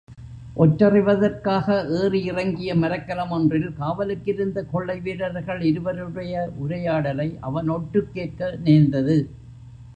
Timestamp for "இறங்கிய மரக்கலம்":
2.23-3.29